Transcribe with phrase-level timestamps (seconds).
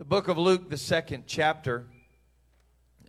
[0.00, 1.84] the book of Luke, the second chapter.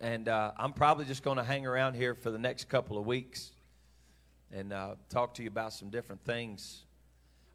[0.02, 3.06] And uh, I'm probably just going to hang around here for the next couple of
[3.06, 3.50] weeks
[4.52, 6.84] and uh, talk to you about some different things.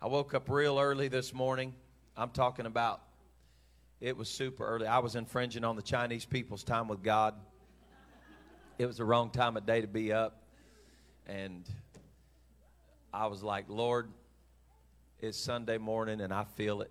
[0.01, 1.75] I woke up real early this morning.
[2.17, 3.03] I'm talking about
[4.01, 4.87] it was super early.
[4.87, 7.35] I was infringing on the Chinese people's time with God.
[8.79, 10.41] It was the wrong time of day to be up.
[11.27, 11.63] And
[13.13, 14.09] I was like, Lord,
[15.19, 16.89] it's Sunday morning and I feel it.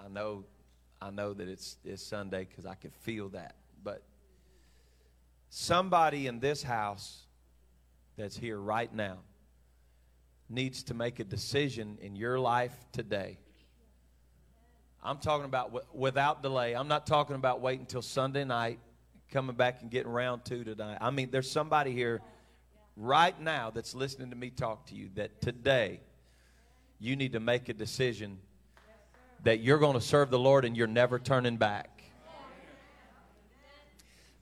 [0.00, 0.46] I know
[1.02, 3.56] I know that it's it's Sunday because I can feel that.
[3.82, 4.04] But
[5.48, 7.26] somebody in this house
[8.16, 9.18] that's here right now
[10.48, 13.38] needs to make a decision in your life today.
[15.02, 16.74] I'm talking about w- without delay.
[16.74, 18.78] I'm not talking about waiting until Sunday night,
[19.32, 20.98] coming back and getting round two tonight.
[21.00, 22.22] I mean, there's somebody here
[22.96, 26.00] right now that's listening to me talk to you that today
[27.00, 28.38] you need to make a decision
[29.42, 31.88] that you're going to serve the Lord and you're never turning back.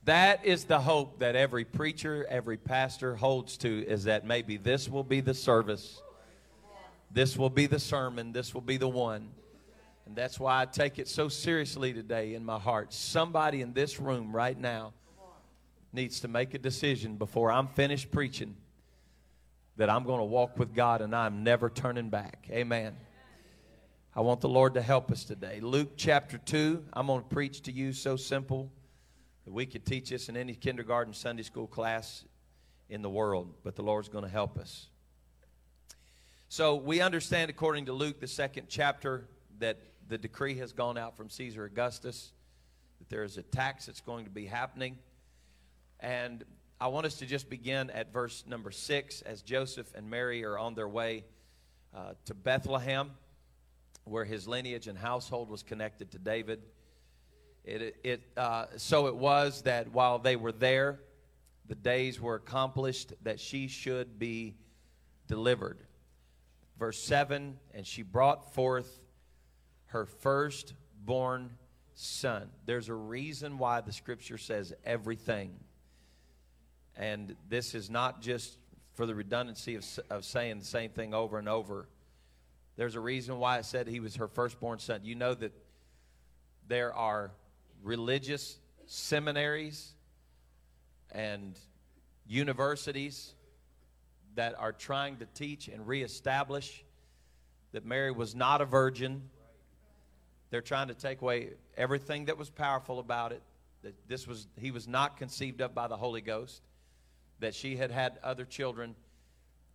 [0.05, 4.89] That is the hope that every preacher, every pastor holds to is that maybe this
[4.89, 6.01] will be the service,
[7.11, 9.29] this will be the sermon, this will be the one.
[10.07, 12.93] And that's why I take it so seriously today in my heart.
[12.93, 14.93] Somebody in this room right now
[15.93, 18.55] needs to make a decision before I'm finished preaching
[19.77, 22.47] that I'm going to walk with God and I'm never turning back.
[22.49, 22.95] Amen.
[24.13, 25.61] I want the Lord to help us today.
[25.61, 28.69] Luke chapter 2, I'm going to preach to you so simple
[29.45, 32.25] that we could teach this in any kindergarten, Sunday school class
[32.89, 34.89] in the world, but the Lord's going to help us.
[36.49, 39.77] So we understand, according to Luke, the second chapter, that
[40.09, 42.33] the decree has gone out from Caesar Augustus,
[42.99, 44.97] that there is a tax that's going to be happening.
[46.01, 46.43] And
[46.81, 50.57] I want us to just begin at verse number six as Joseph and Mary are
[50.57, 51.23] on their way
[51.95, 53.11] uh, to Bethlehem,
[54.05, 56.61] where his lineage and household was connected to David.
[57.63, 60.99] It, it, uh, so it was that while they were there,
[61.67, 64.55] the days were accomplished that she should be
[65.27, 65.77] delivered.
[66.77, 68.99] Verse 7 And she brought forth
[69.87, 71.51] her firstborn
[71.93, 72.49] son.
[72.65, 75.59] There's a reason why the scripture says everything.
[76.95, 78.57] And this is not just
[78.93, 81.87] for the redundancy of, of saying the same thing over and over.
[82.75, 85.01] There's a reason why it said he was her firstborn son.
[85.03, 85.51] You know that
[86.67, 87.31] there are
[87.83, 89.93] religious seminaries
[91.11, 91.57] and
[92.27, 93.33] universities
[94.35, 96.83] that are trying to teach and reestablish
[97.73, 99.29] that Mary was not a virgin.
[100.49, 103.41] They're trying to take away everything that was powerful about it.
[103.83, 106.61] That this was he was not conceived of by the Holy Ghost.
[107.39, 108.95] That she had had other children.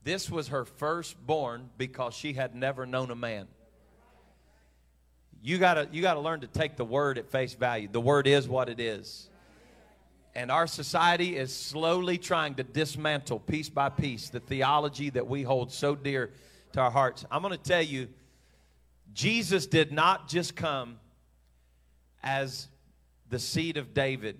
[0.06, 3.48] This was her firstborn because she had never known a man.
[5.42, 7.88] You gotta you gotta learn to take the word at face value.
[7.90, 9.28] The word is what it is.
[10.36, 15.42] And our society is slowly trying to dismantle piece by piece the theology that we
[15.42, 16.30] hold so dear
[16.74, 17.24] to our hearts.
[17.28, 18.06] I'm to tell you,
[19.12, 21.00] Jesus did not just come
[22.22, 22.68] as
[23.28, 24.38] the seed of David,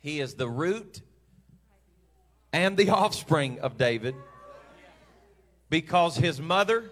[0.00, 1.00] He is the root
[2.52, 4.16] and the offspring of David
[5.72, 6.90] because His mother.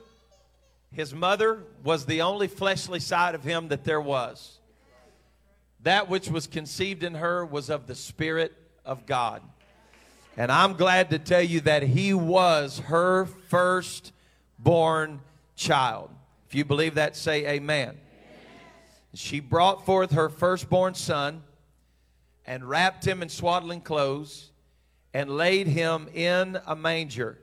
[0.91, 4.59] His mother was the only fleshly side of him that there was.
[5.83, 9.43] That which was conceived in her was of the Spirit of God.
[10.37, 15.21] And I'm glad to tell you that he was her firstborn
[15.55, 16.11] child.
[16.49, 17.89] If you believe that, say amen.
[17.89, 17.99] amen.
[19.15, 21.43] She brought forth her firstborn son
[22.47, 24.51] and wrapped him in swaddling clothes
[25.13, 27.39] and laid him in a manger.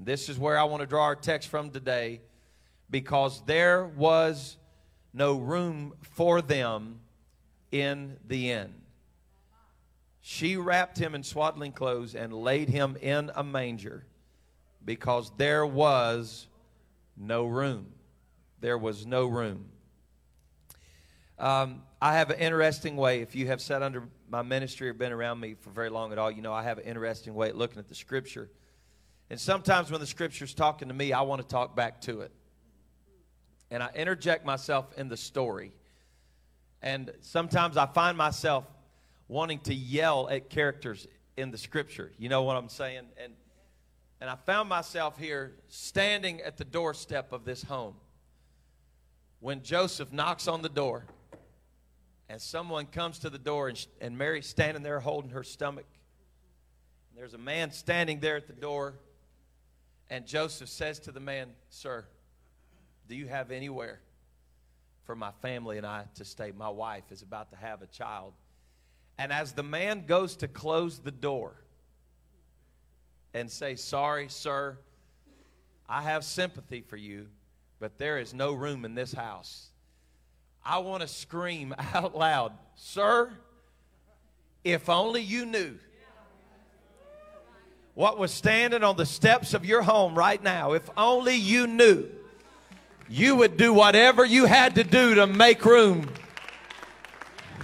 [0.00, 2.22] And this is where I want to draw our text from today
[2.88, 4.56] because there was
[5.12, 7.00] no room for them
[7.70, 8.72] in the inn.
[10.22, 14.06] She wrapped him in swaddling clothes and laid him in a manger
[14.82, 16.46] because there was
[17.14, 17.92] no room.
[18.58, 19.66] There was no room.
[21.38, 23.20] Um, I have an interesting way.
[23.20, 26.16] If you have sat under my ministry or been around me for very long at
[26.16, 28.48] all, you know I have an interesting way at looking at the scripture.
[29.30, 32.32] And sometimes when the scripture's talking to me, I want to talk back to it
[33.70, 35.72] and I interject myself in the story.
[36.82, 38.64] And sometimes I find myself
[39.28, 41.06] wanting to yell at characters
[41.36, 42.10] in the scripture.
[42.18, 43.04] You know what I'm saying?
[43.22, 43.34] And
[44.20, 47.94] and I found myself here standing at the doorstep of this home
[49.38, 51.06] when Joseph knocks on the door
[52.28, 55.86] and someone comes to the door and, and Mary's standing there holding her stomach.
[57.08, 58.96] And there's a man standing there at the door
[60.10, 62.04] and Joseph says to the man, "Sir,
[63.08, 64.00] do you have anywhere
[65.10, 66.52] for my family and I to stay.
[66.56, 68.32] My wife is about to have a child.
[69.18, 71.56] And as the man goes to close the door
[73.34, 74.78] and say, Sorry, sir,
[75.88, 77.26] I have sympathy for you,
[77.80, 79.70] but there is no room in this house.
[80.64, 83.32] I want to scream out loud, Sir,
[84.62, 85.76] if only you knew
[87.94, 92.06] what was standing on the steps of your home right now, if only you knew,
[93.08, 96.08] you would do whatever you had to do to make room.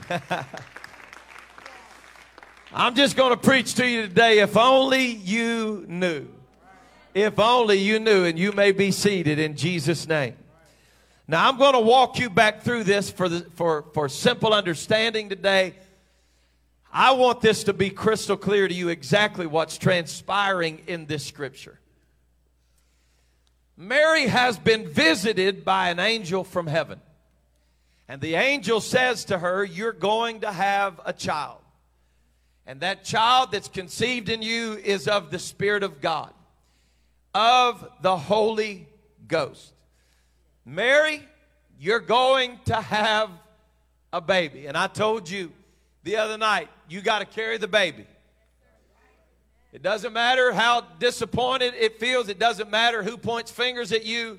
[2.73, 4.41] I'm just going to preach to you today.
[4.41, 6.29] If only you knew.
[7.15, 10.35] If only you knew, and you may be seated in Jesus' name.
[11.27, 15.29] Now, I'm going to walk you back through this for, the, for, for simple understanding
[15.31, 15.75] today.
[16.99, 21.79] I want this to be crystal clear to you exactly what's transpiring in this scripture.
[23.77, 26.99] Mary has been visited by an angel from heaven.
[28.09, 31.59] And the angel says to her, You're going to have a child.
[32.67, 36.33] And that child that's conceived in you is of the Spirit of God,
[37.35, 38.89] of the Holy
[39.29, 39.75] Ghost.
[40.65, 41.21] Mary,
[41.79, 43.29] you're going to have
[44.15, 44.67] a baby.
[44.67, 45.53] And I told you
[46.07, 48.07] the other night, you got to carry the baby.
[49.73, 54.39] It doesn't matter how disappointed it feels, it doesn't matter who points fingers at you.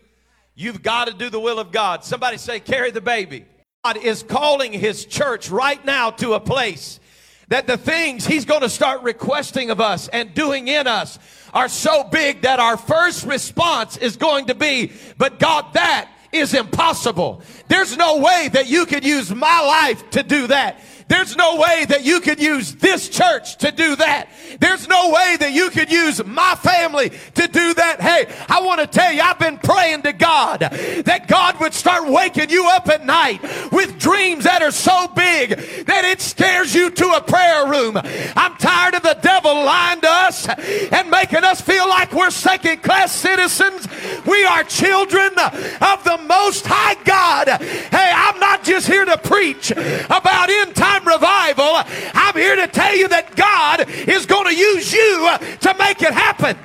[0.55, 2.05] You've got to do the will of God.
[2.05, 3.45] Somebody say, carry the baby.
[3.83, 7.01] God is calling his church right now to a place
[7.49, 11.19] that the things he's going to start requesting of us and doing in us
[11.53, 16.53] are so big that our first response is going to be, but God, that is
[16.53, 17.41] impossible.
[17.67, 20.81] There's no way that you could use my life to do that.
[21.07, 24.29] There's no way that you could use this church to do that.
[24.59, 28.01] There's no way that you could use my family to do that.
[28.01, 32.09] Hey, I want to tell you, I've been praying to God that God would start
[32.09, 35.51] waking you up at night with dreams that are so big
[35.85, 37.97] that it scares you to a prayer room.
[38.35, 42.83] I'm tired of the devil lying to us and making us feel like we're second
[42.83, 43.87] class citizens.
[44.25, 47.47] We are children of the Most High God.
[47.61, 51.81] Hey, I'm not just here to preach about end time time revival,
[52.13, 56.13] I'm here to tell you that God is going to use you to make it
[56.13, 56.57] happen.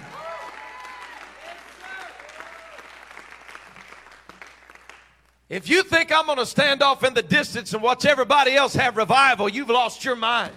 [5.48, 8.74] If you think I'm going to stand off in the distance and watch everybody else
[8.74, 10.54] have revival, you've lost your mind.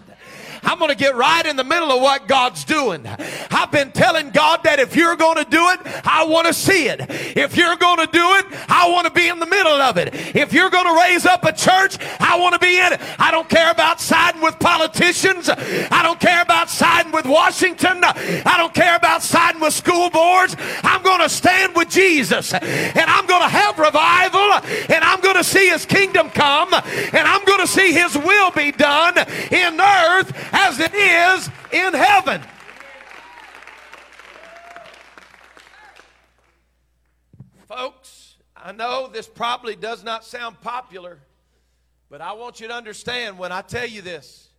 [0.66, 3.06] I'm going to get right in the middle of what God's doing.
[3.52, 6.88] I've been telling God that if you're going to do it, I want to see
[6.88, 7.02] it.
[7.38, 10.14] If you're going to do it, I want to be in the middle of it.
[10.36, 13.02] If you're going to raise up a church, I want to be in it.
[13.20, 15.50] I don't care about siding with politicians.
[15.50, 18.04] I don't care about siding with Washington.
[18.04, 20.56] I don't care about siding with school boards.
[20.84, 24.52] I'm going to stand with Jesus and I'm going to have revival
[24.94, 28.52] and I'm going to see his kingdom come and I'm going to see his will
[28.52, 29.18] be done
[29.52, 32.42] in earth as it is in heaven.
[37.68, 41.20] Folks, I know this probably does not sound popular,
[42.10, 44.50] but I want you to understand when I tell you this,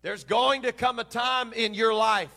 [0.00, 2.30] there's going to come a time in your life,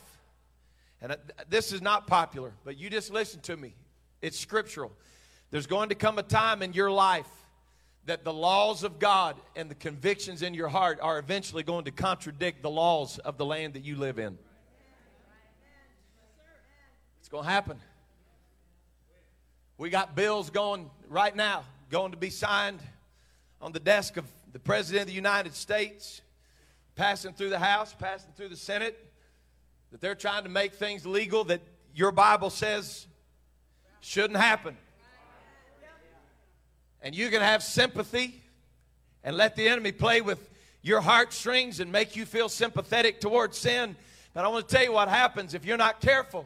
[1.01, 1.15] and
[1.49, 3.75] this is not popular, but you just listen to me.
[4.21, 4.91] It's scriptural.
[5.51, 7.29] There's going to come a time in your life
[8.07, 11.91] that the laws of God and the convictions in your heart are eventually going to
[11.91, 14.37] contradict the laws of the land that you live in.
[17.19, 17.79] It's going to happen.
[19.77, 22.79] We got bills going right now, going to be signed
[23.61, 26.21] on the desk of the President of the United States,
[26.95, 28.97] passing through the House, passing through the Senate,
[29.91, 31.59] that they're trying to make things legal that
[31.93, 33.05] your Bible says
[33.99, 34.77] shouldn't happen.
[37.07, 38.43] And you can have sympathy
[39.23, 40.49] and let the enemy play with
[40.81, 43.95] your heartstrings and make you feel sympathetic towards sin.
[44.33, 46.45] But I want to tell you what happens if you're not careful.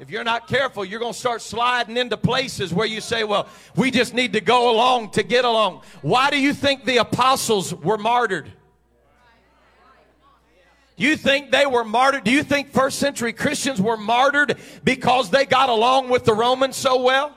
[0.00, 3.46] If you're not careful, you're going to start sliding into places where you say, well,
[3.76, 5.82] we just need to go along to get along.
[6.02, 8.50] Why do you think the apostles were martyred?
[10.96, 12.24] Do you think they were martyred?
[12.24, 16.74] Do you think first century Christians were martyred because they got along with the Romans
[16.74, 17.36] so well?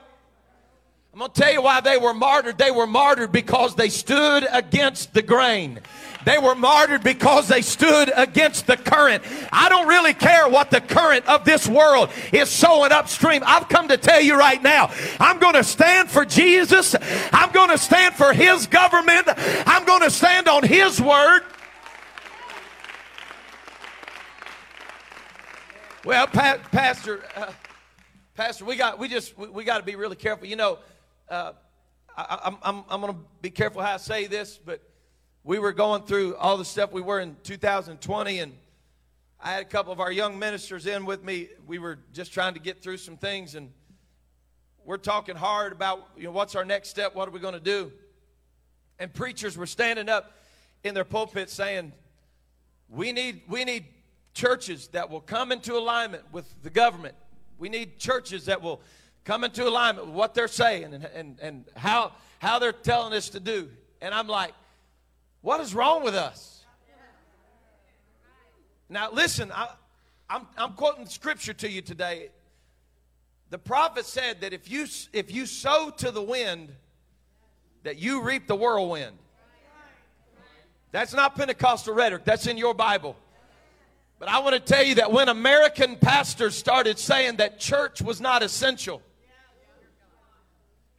[1.18, 2.58] I'm going to tell you why they were martyred.
[2.58, 5.80] They were martyred because they stood against the grain.
[6.24, 9.24] They were martyred because they stood against the current.
[9.50, 13.42] I don't really care what the current of this world is sowing upstream.
[13.44, 16.94] I've come to tell you right now, I'm going to stand for Jesus.
[17.32, 19.26] I'm going to stand for His government.
[19.66, 21.42] I'm going to stand on His word.
[26.04, 27.50] Well, pa- Pastor, uh,
[28.36, 30.46] Pastor, we got we just we, we got to be really careful.
[30.46, 30.78] You know,
[31.30, 31.52] uh,
[32.16, 34.82] I, I'm, I'm, going to be careful how I say this, but
[35.44, 38.52] we were going through all the stuff we were in 2020, and
[39.40, 41.48] I had a couple of our young ministers in with me.
[41.66, 43.70] We were just trying to get through some things, and
[44.84, 47.60] we're talking hard about you know what's our next step, what are we going to
[47.60, 47.92] do,
[48.98, 50.32] and preachers were standing up
[50.82, 51.92] in their pulpit saying,
[52.88, 53.84] "We need we need
[54.34, 57.14] churches that will come into alignment with the government.
[57.58, 58.80] We need churches that will."
[59.24, 63.28] Come into alignment with what they're saying and, and, and how, how they're telling us
[63.30, 63.68] to do.
[64.00, 64.54] And I'm like,
[65.42, 66.64] what is wrong with us?
[68.88, 69.68] Now, listen, I,
[70.30, 72.30] I'm, I'm quoting scripture to you today.
[73.50, 76.70] The prophet said that if you, if you sow to the wind,
[77.82, 79.16] that you reap the whirlwind.
[80.90, 83.16] That's not Pentecostal rhetoric, that's in your Bible.
[84.18, 88.20] But I want to tell you that when American pastors started saying that church was
[88.20, 89.00] not essential,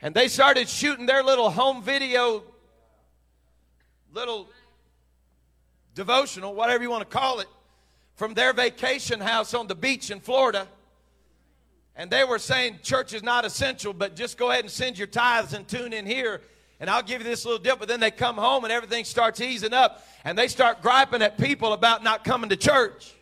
[0.01, 2.43] and they started shooting their little home video,
[4.13, 4.49] little
[5.93, 7.47] devotional, whatever you want to call it,
[8.15, 10.67] from their vacation house on the beach in Florida.
[11.95, 15.07] And they were saying church is not essential, but just go ahead and send your
[15.07, 16.41] tithes and tune in here,
[16.79, 17.79] and I'll give you this little dip.
[17.79, 21.37] But then they come home and everything starts easing up, and they start griping at
[21.37, 23.13] people about not coming to church.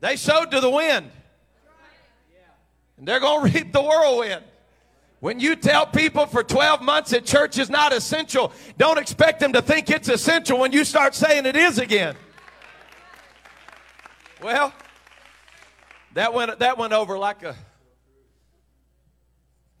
[0.00, 1.10] They sowed to the wind,
[2.96, 4.42] and they're going to reap the whirlwind.
[5.20, 9.52] When you tell people for 12 months that church is not essential, don't expect them
[9.54, 12.14] to think it's essential when you start saying it is again.
[14.40, 14.72] Well,
[16.14, 17.56] that went, that went over like a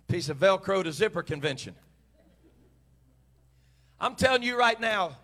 [0.08, 1.76] piece of Velcro to zipper convention.
[4.00, 5.16] I'm telling you right now,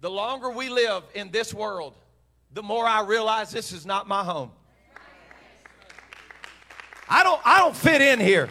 [0.00, 1.94] the longer we live in this world,
[2.52, 4.50] the more I realize this is not my home.
[7.08, 8.48] I don't, I don't fit in here.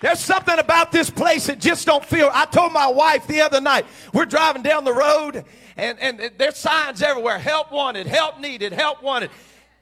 [0.00, 2.30] There's something about this place that just don't feel.
[2.32, 5.44] I told my wife the other night, we're driving down the road
[5.76, 7.38] and, and there's signs everywhere.
[7.38, 9.30] Help wanted, help needed, help wanted.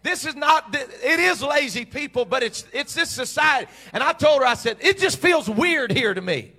[0.03, 3.71] This is not, it is lazy people, but it's, it's this society.
[3.93, 6.53] And I told her, I said, it just feels weird here to me.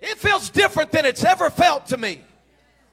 [0.00, 2.22] It feels different than it's ever felt to me.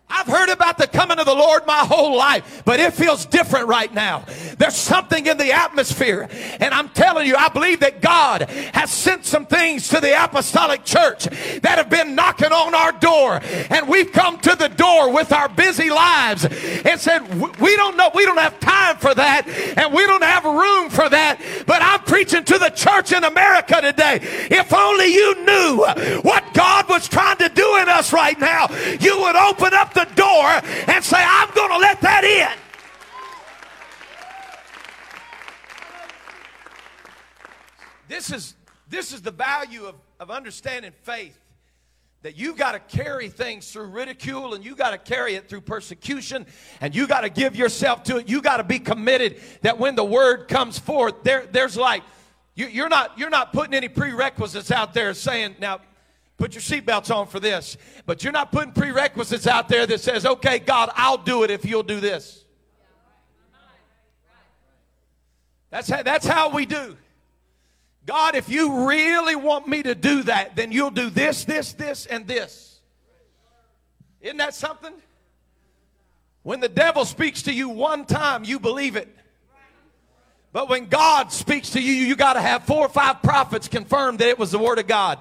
[0.10, 3.68] I've heard about the coming of the Lord my whole life, but it feels different
[3.68, 4.24] right now.
[4.58, 6.30] There's something in the atmosphere.
[6.62, 10.86] And I'm telling you, I believe that God has sent some things to the apostolic
[10.86, 13.42] church that have been knocking on our door.
[13.70, 18.10] And we've come to the door with our busy lives and said, we don't know,
[18.16, 19.46] we don't have time for that.
[19.78, 21.42] And we don't have room for that.
[21.66, 24.20] But I'm preaching to the church in America today.
[24.22, 28.68] If only you knew what God was trying to do in us right now,
[29.02, 32.58] you would open up the door and say, I'm going to let that in.
[38.08, 38.56] This is,
[38.90, 41.38] this is the value of, of understanding faith.
[42.24, 45.62] That you've got to carry things through ridicule and you got to carry it through
[45.62, 46.48] persecution
[46.82, 48.28] and you got to give yourself to it.
[48.28, 52.04] You got to be committed that when the word comes forth, there, there's like,
[52.56, 55.80] you, you're, not, you're not putting any prerequisites out there saying, now,
[56.38, 57.78] Put your seatbelts on for this.
[58.06, 61.66] But you're not putting prerequisites out there that says, okay, God, I'll do it if
[61.66, 62.46] you'll do this.
[65.70, 66.96] That's how, that's how we do.
[68.06, 72.06] God, if you really want me to do that, then you'll do this, this, this,
[72.06, 72.80] and this.
[74.22, 74.94] Isn't that something?
[76.44, 79.14] When the devil speaks to you one time, you believe it.
[80.54, 84.18] But when God speaks to you, you got to have four or five prophets confirm
[84.18, 85.20] that it was the Word of God.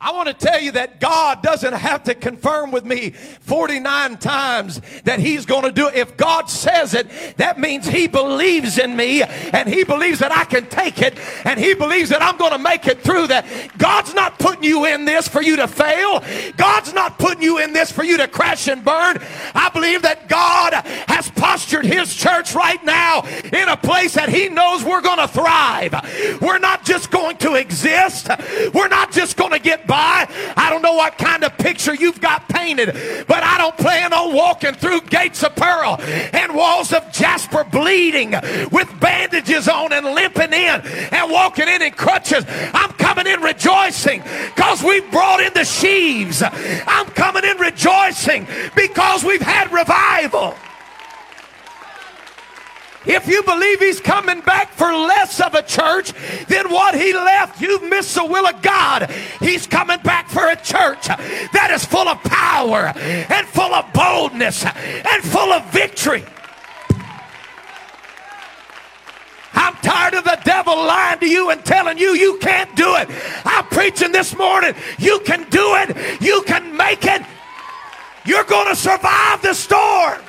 [0.00, 4.80] I want to tell you that God doesn't have to confirm with me 49 times
[5.04, 5.94] that He's going to do it.
[5.94, 10.44] If God says it, that means He believes in me and He believes that I
[10.44, 13.46] can take it and He believes that I'm going to make it through that.
[13.78, 16.22] God's not putting you in this for you to fail.
[16.56, 19.18] God's not putting you in this for you to crash and burn.
[19.54, 20.74] I believe that God
[21.08, 25.28] has postured His church right now in a place that He knows we're going to
[25.28, 26.40] thrive.
[26.42, 28.28] We're not just going to exist.
[28.74, 30.26] We're not just going to get by.
[30.56, 32.94] I don't know what kind of picture you've got painted,
[33.26, 38.32] but I don't plan on walking through gates of pearl and walls of jasper bleeding
[38.70, 40.80] with bandages on and limping in
[41.12, 42.44] and walking in in crutches.
[42.48, 44.22] I'm coming in rejoicing
[44.54, 46.42] because we've brought in the sheaves.
[46.42, 50.54] I'm coming in rejoicing because we've had revival.
[53.06, 56.12] If you believe he's coming back for less of a church
[56.46, 59.10] than what he left, you've missed the will of God.
[59.40, 64.64] He's coming back for a church that is full of power and full of boldness
[64.64, 66.24] and full of victory.
[69.56, 73.08] I'm tired of the devil lying to you and telling you you can't do it.
[73.44, 74.74] I'm preaching this morning.
[74.98, 76.20] You can do it.
[76.20, 77.22] You can make it.
[78.26, 80.20] You're going to survive the storm.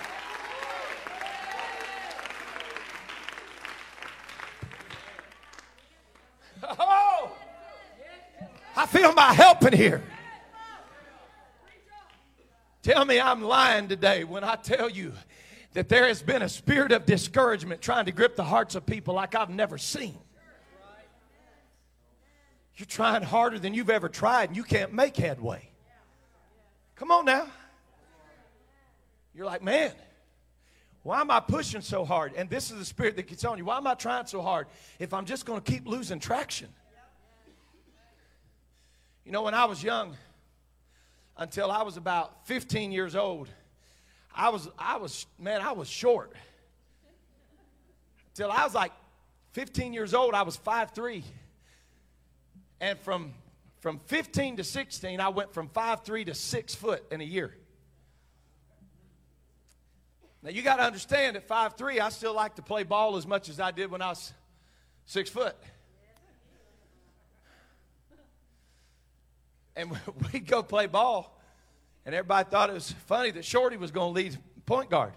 [6.80, 7.32] Oh,
[8.76, 10.04] I feel my help in here.
[12.84, 15.14] Tell me I'm lying today when I tell you
[15.74, 19.16] that there has been a spirit of discouragement trying to grip the hearts of people
[19.16, 20.18] like I've never seen.
[22.78, 25.70] You're trying harder than you've ever tried and you can't make headway.
[26.96, 27.48] Come on now.
[29.34, 29.92] You're like, man,
[31.04, 32.34] why am I pushing so hard?
[32.36, 33.66] And this is the spirit that gets on you.
[33.66, 34.68] Why am I trying so hard
[35.00, 36.70] if I'm just going to keep losing traction?
[39.26, 40.16] You know, when I was young,
[41.36, 43.50] until I was about 15 years old,
[44.34, 46.32] I was, I was, man, I was short.
[48.36, 48.92] Till I was like
[49.54, 51.24] 15 years old, I was 5'3.
[52.80, 53.34] And from,
[53.80, 57.56] from 15 to 16, I went from 5'3 to 6 foot in a year.
[60.44, 63.50] Now you got to understand at 5'3, I still like to play ball as much
[63.50, 64.32] as I did when I was
[65.06, 65.56] six foot.
[69.76, 69.92] And
[70.34, 71.40] we'd go play ball.
[72.06, 75.14] And everybody thought it was funny that Shorty was going to lead point guard.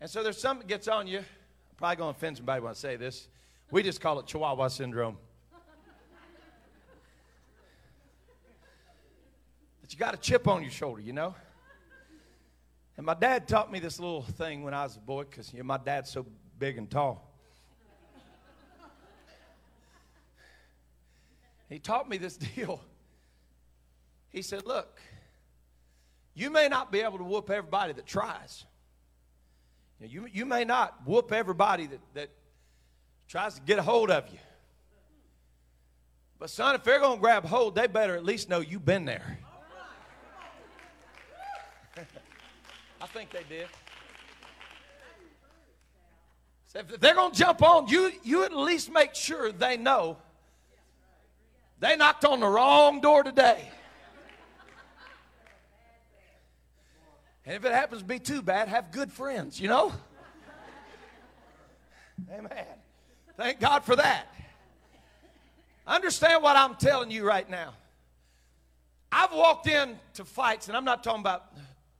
[0.00, 1.18] And so there's something that gets on you.
[1.18, 1.24] I'm
[1.76, 3.28] probably going to offend somebody when I say this.
[3.70, 5.18] We just call it Chihuahua syndrome.
[9.80, 11.34] But you got a chip on your shoulder, you know?
[12.96, 15.58] And my dad taught me this little thing when I was a boy because you
[15.58, 16.26] know, my dad's so
[16.58, 17.29] big and tall.
[21.70, 22.82] He taught me this deal.
[24.28, 25.00] He said, Look,
[26.34, 28.66] you may not be able to whoop everybody that tries.
[30.00, 32.30] You, you may not whoop everybody that, that
[33.28, 34.38] tries to get a hold of you.
[36.38, 39.04] But, son, if they're going to grab hold, they better at least know you've been
[39.04, 39.38] there.
[43.02, 43.66] I think they did.
[46.68, 50.16] So if they're going to jump on, you, you at least make sure they know
[51.80, 53.68] they knocked on the wrong door today.
[57.44, 59.92] And if it happens to be too bad, have good friends, you know?
[62.30, 62.66] Amen.
[63.36, 64.26] Thank God for that.
[65.86, 67.72] Understand what I'm telling you right now.
[69.10, 71.52] I've walked into fights, and I'm not talking about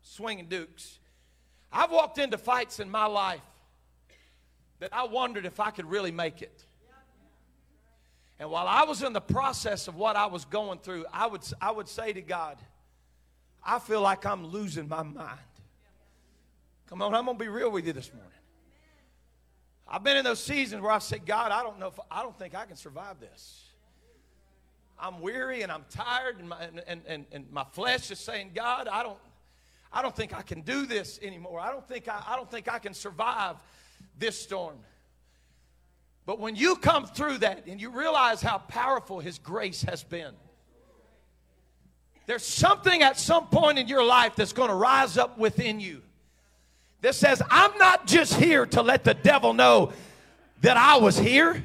[0.02, 0.98] swinging dukes.
[1.72, 3.40] I've walked into fights in my life
[4.78, 6.64] that I wondered if I could really make it.
[8.40, 11.42] And while I was in the process of what I was going through, I would,
[11.60, 12.56] I would say to God,
[13.62, 15.38] I feel like I'm losing my mind.
[16.88, 18.32] Come on, I'm going to be real with you this morning.
[19.86, 22.36] I've been in those seasons where I've said, God, I don't know if I don't
[22.38, 23.66] think I can survive this.
[24.98, 28.88] I'm weary and I'm tired, and my, and, and, and my flesh is saying, God,
[28.88, 29.18] I don't,
[29.92, 31.60] I don't think I can do this anymore.
[31.60, 33.56] I don't think I, I don't think I can survive
[34.18, 34.78] this storm.
[36.30, 40.32] But when you come through that and you realize how powerful His grace has been,
[42.26, 46.02] there's something at some point in your life that's going to rise up within you
[47.00, 49.92] that says, I'm not just here to let the devil know
[50.60, 51.64] that I was here,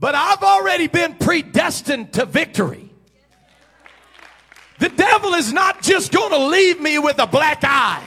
[0.00, 2.90] but I've already been predestined to victory.
[4.80, 8.02] The devil is not just going to leave me with a black eye.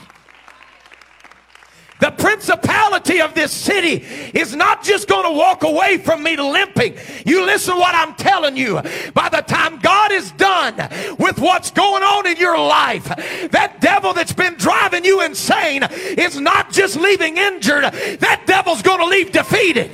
[2.00, 6.96] The principality of this city is not just going to walk away from me limping.
[7.26, 8.80] You listen what I'm telling you.
[9.14, 10.76] By the time God is done
[11.18, 13.04] with what's going on in your life,
[13.50, 17.84] that devil that's been driving you insane is not just leaving injured.
[17.84, 19.90] That devil's going to leave defeated.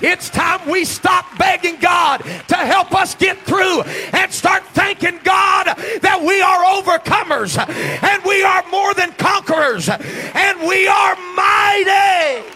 [0.00, 5.66] It's time we stop begging God to help us get through and start thanking God
[5.66, 12.54] that we are overcomers and we are more than conquerors and we are mighty.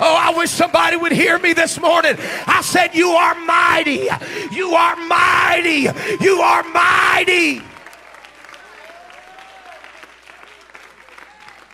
[0.00, 2.14] Oh, I wish somebody would hear me this morning.
[2.46, 4.08] I said, You are mighty.
[4.52, 5.88] You are mighty.
[6.20, 7.62] You are mighty.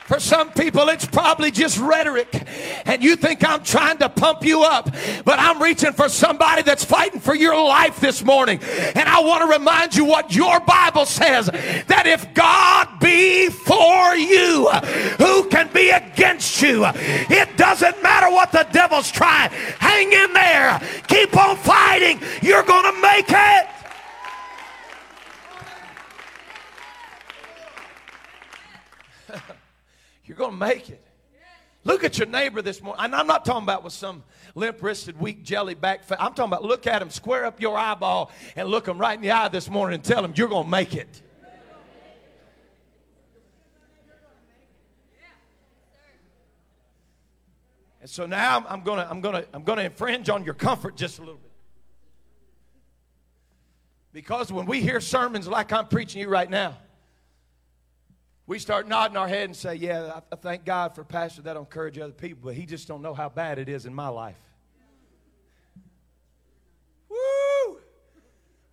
[0.07, 2.29] For some people, it's probably just rhetoric,
[2.85, 6.85] and you think I'm trying to pump you up, but I'm reaching for somebody that's
[6.85, 8.61] fighting for your life this morning.
[8.95, 14.14] And I want to remind you what your Bible says that if God be for
[14.14, 14.69] you,
[15.17, 16.85] who can be against you?
[16.85, 19.51] It doesn't matter what the devil's trying.
[19.79, 22.21] Hang in there, keep on fighting.
[22.43, 23.74] You're going to make it.
[30.35, 31.01] You're going to make it.
[31.85, 33.05] Look at your neighbor this morning.
[33.05, 34.25] And I'm not talking about with some
[34.57, 36.03] limp wristed, weak jelly back.
[36.11, 39.20] I'm talking about look at him, square up your eyeball, and look him right in
[39.20, 41.23] the eye this morning and tell him you're going to make it.
[48.01, 50.55] And so now I'm going to I'm going to I'm going to infringe on your
[50.55, 51.53] comfort just a little bit.
[54.12, 56.77] Because when we hear sermons like I'm preaching you right now,
[58.47, 61.99] we start nodding our head and say, Yeah, I thank God for pastor that'll encourage
[61.99, 64.37] other people, but he just don't know how bad it is in my life.
[67.09, 67.79] Woo!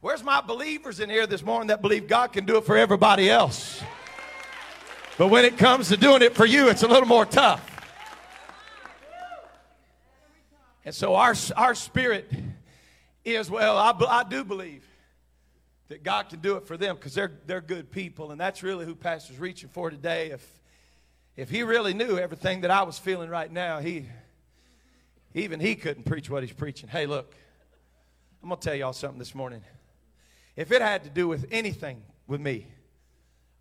[0.02, 3.30] Where's my believers in here this morning that believe God can do it for everybody
[3.30, 3.82] else?
[5.18, 7.68] But when it comes to doing it for you, it's a little more tough.
[10.84, 12.30] And so our, our spirit
[13.24, 14.84] is, well, I, I do believe
[15.92, 18.32] that God can do it for them because they're, they're good people.
[18.32, 20.32] And that's really who Pastor's reaching for today.
[20.32, 20.62] If,
[21.36, 24.06] if he really knew everything that I was feeling right now, he,
[25.34, 26.88] even he couldn't preach what he's preaching.
[26.88, 27.36] Hey, look,
[28.42, 29.64] I'm going to tell y'all something this morning.
[30.56, 32.68] If it had to do with anything with me,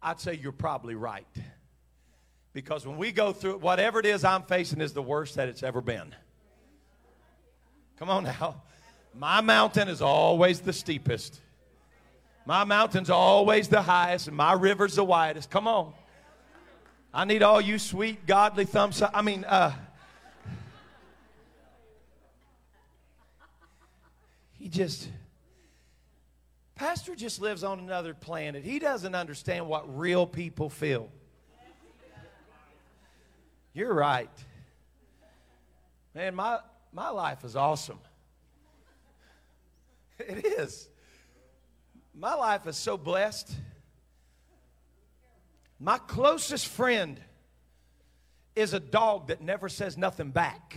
[0.00, 1.26] I'd say you're probably right.
[2.52, 5.48] Because when we go through it, whatever it is I'm facing is the worst that
[5.48, 6.14] it's ever been.
[7.98, 8.62] Come on now.
[9.16, 11.40] My mountain is always the steepest.
[12.50, 15.50] My mountain's are always the highest, and my river's the widest.
[15.50, 15.92] Come on.
[17.14, 19.12] I need all you sweet, godly thumbs up.
[19.14, 19.72] I mean, uh,
[24.58, 25.08] he just,
[26.74, 28.64] Pastor just lives on another planet.
[28.64, 31.08] He doesn't understand what real people feel.
[33.74, 34.28] You're right.
[36.16, 36.58] Man, my,
[36.92, 38.00] my life is awesome.
[40.18, 40.89] It is.
[42.20, 43.50] My life is so blessed.
[45.78, 47.18] My closest friend
[48.54, 50.76] is a dog that never says nothing back.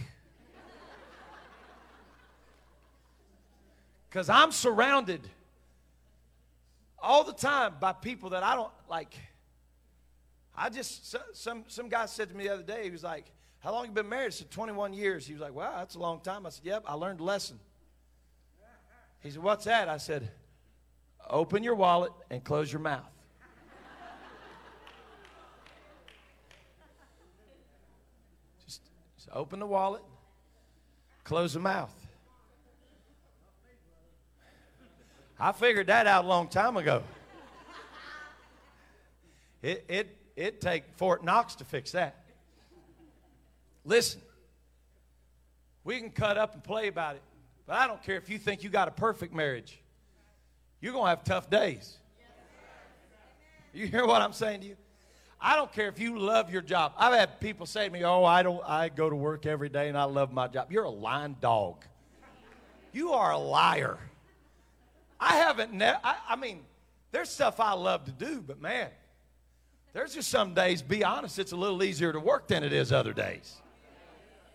[4.08, 5.20] Because I'm surrounded
[6.98, 9.14] all the time by people that I don't like.
[10.56, 13.26] I just, some, some guy said to me the other day, he was like,
[13.60, 14.28] How long you been married?
[14.28, 15.28] I said, 21 years.
[15.28, 16.46] He was like, Wow, that's a long time.
[16.46, 17.60] I said, Yep, I learned a lesson.
[19.20, 19.90] He said, What's that?
[19.90, 20.30] I said,
[21.30, 23.10] Open your wallet and close your mouth.
[28.66, 28.82] just,
[29.16, 30.02] just open the wallet,
[31.24, 31.94] close the mouth.
[35.40, 37.04] I figured that out a long time ago.
[39.62, 42.24] It it it take Fort Knox to fix that.
[43.86, 44.22] Listen,
[45.84, 47.22] we can cut up and play about it,
[47.66, 49.80] but I don't care if you think you got a perfect marriage
[50.84, 51.98] you're going to have tough days.
[53.74, 54.76] You hear what I'm saying to you?
[55.40, 56.92] I don't care if you love your job.
[56.98, 58.62] I've had people say to me, "Oh, I don't.
[58.66, 61.84] I go to work every day and I love my job." You're a lying dog.
[62.92, 63.98] You are a liar.
[65.20, 65.74] I haven't.
[65.74, 66.60] Ne- I, I mean,
[67.12, 68.90] there's stuff I love to do, but man,
[69.94, 70.82] there's just some days.
[70.82, 73.62] Be honest, it's a little easier to work than it is other days.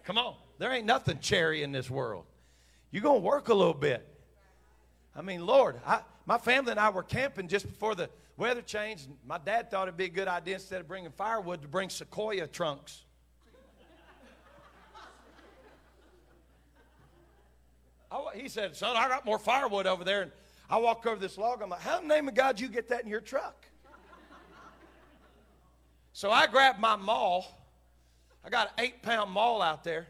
[0.05, 2.25] Come on, there ain't nothing cherry in this world.
[2.91, 4.07] You're gonna work a little bit.
[5.17, 9.09] I mean, Lord, I, my family and I were camping just before the weather changed.
[9.27, 12.47] My dad thought it'd be a good idea instead of bringing firewood to bring sequoia
[12.47, 13.05] trunks.
[18.13, 20.21] I, he said, Son, I got more firewood over there.
[20.21, 20.33] And
[20.69, 21.63] I walk over this log.
[21.63, 23.65] I'm like, How in the name of God you get that in your truck?
[26.13, 27.47] so I grabbed my maul.
[28.45, 30.07] I got an eight pound maul out there.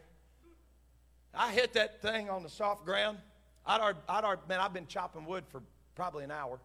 [1.33, 3.19] I hit that thing on the soft ground.
[3.65, 5.61] I'd I'd man, I've been chopping wood for
[5.99, 6.61] probably an hour,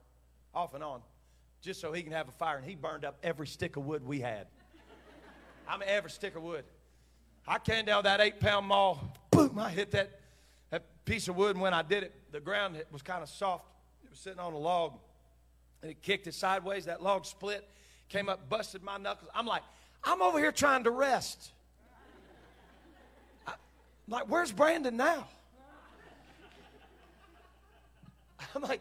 [0.55, 1.01] off and on,
[1.61, 2.59] just so he can have a fire.
[2.59, 4.47] And he burned up every stick of wood we had.
[5.69, 6.65] I mean, every stick of wood.
[7.45, 10.21] I came down that eight pound maul, boom, I hit that,
[10.71, 11.57] that piece of wood.
[11.57, 13.65] And when I did it, the ground was kind of soft.
[14.05, 14.93] It was sitting on a log.
[15.83, 16.85] And it kicked it sideways.
[16.85, 17.69] That log split,
[18.09, 19.33] came up, busted my knuckles.
[19.35, 19.63] I'm like,
[20.05, 21.51] I'm over here trying to rest.
[23.49, 23.55] I'm
[24.07, 25.27] like, where's Brandon now?
[28.55, 28.81] I'm like,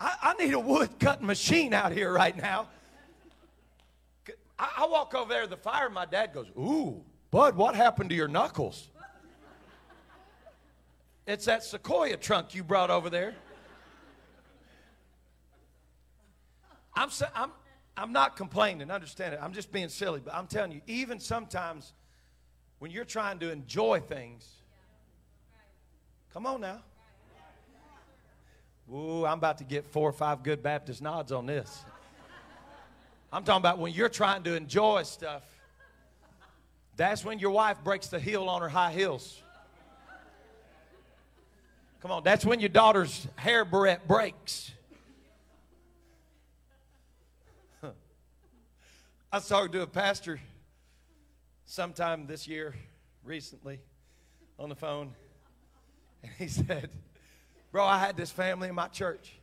[0.00, 2.68] I, I need a wood cutting machine out here right now.
[4.58, 8.10] I, I walk over there to the fire, my dad goes, Ooh, Bud, what happened
[8.10, 8.88] to your knuckles?
[11.26, 13.34] It's that sequoia trunk you brought over there.
[16.94, 17.50] I'm, I'm,
[17.96, 19.40] I'm not complaining, understand it.
[19.42, 21.92] I'm just being silly, but I'm telling you, even sometimes
[22.78, 24.48] when you're trying to enjoy things,
[26.32, 26.82] come on now.
[28.92, 31.84] Ooh, I'm about to get four or five good Baptist nods on this.
[33.30, 35.42] I'm talking about when you're trying to enjoy stuff.
[36.96, 39.42] That's when your wife breaks the heel on her high heels.
[42.00, 44.70] Come on, that's when your daughter's hair barrette breaks.
[47.82, 50.40] I was talking to a pastor
[51.66, 52.74] sometime this year,
[53.22, 53.80] recently,
[54.58, 55.12] on the phone,
[56.22, 56.90] and he said,
[57.70, 59.38] Bro, I had this family in my church.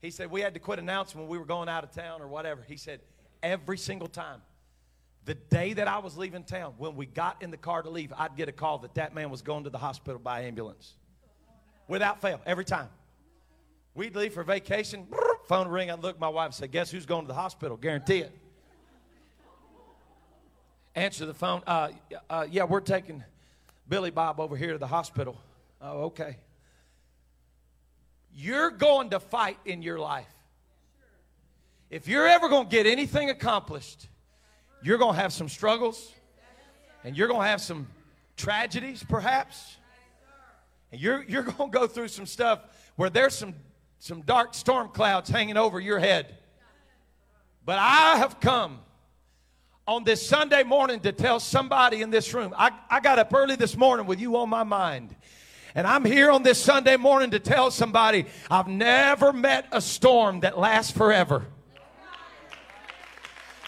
[0.00, 2.28] He said, We had to quit announcing when we were going out of town or
[2.28, 2.64] whatever.
[2.66, 3.00] He said,
[3.42, 4.42] Every single time,
[5.24, 8.12] the day that I was leaving town, when we got in the car to leave,
[8.16, 10.94] I'd get a call that that man was going to the hospital by ambulance
[11.88, 12.88] without fail, every time.
[13.94, 15.06] We'd leave for vacation,
[15.46, 17.76] phone ring, I'd look at my wife and say, Guess who's going to the hospital?
[17.76, 18.36] Guarantee it.
[20.94, 21.62] Answer the phone.
[21.66, 21.90] Uh,
[22.28, 23.22] uh, yeah, we're taking
[23.88, 25.40] Billy Bob over here to the hospital.
[25.80, 26.36] Oh, okay.
[28.42, 30.32] You're going to fight in your life.
[31.90, 34.08] If you're ever going to get anything accomplished,
[34.82, 36.10] you're going to have some struggles
[37.04, 37.86] and you're going to have some
[38.38, 39.76] tragedies, perhaps.
[40.90, 42.60] And you're, you're going to go through some stuff
[42.96, 43.54] where there's some,
[43.98, 46.38] some dark storm clouds hanging over your head.
[47.66, 48.80] But I have come
[49.86, 52.54] on this Sunday morning to tell somebody in this room.
[52.56, 55.14] I, I got up early this morning with you on my mind.
[55.74, 60.40] And I'm here on this Sunday morning to tell somebody I've never met a storm
[60.40, 61.46] that lasts forever.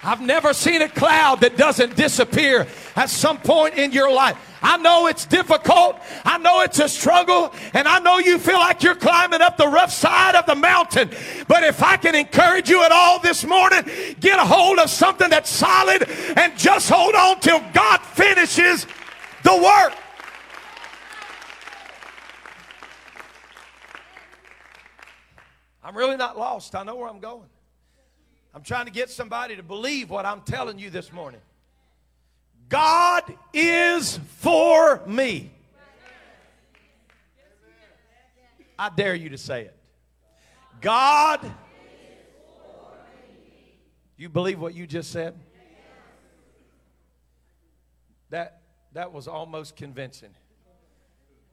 [0.05, 4.37] I've never seen a cloud that doesn't disappear at some point in your life.
[4.61, 5.97] I know it's difficult.
[6.25, 7.55] I know it's a struggle.
[7.73, 11.11] And I know you feel like you're climbing up the rough side of the mountain.
[11.47, 13.85] But if I can encourage you at all this morning,
[14.19, 18.87] get a hold of something that's solid and just hold on till God finishes
[19.45, 19.95] the work.
[25.83, 26.75] I'm really not lost.
[26.75, 27.49] I know where I'm going.
[28.55, 31.41] I'm trying to get somebody to believe what I'm telling you this morning.
[32.69, 35.51] God is for me.
[38.79, 39.77] I dare you to say it.
[40.81, 41.41] God,
[44.17, 45.35] you believe what you just said?
[48.31, 50.31] That, that was almost convincing.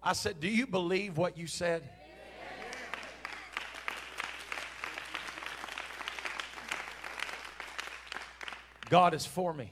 [0.01, 1.83] I said, Do you believe what you said?
[8.89, 9.71] God is for me.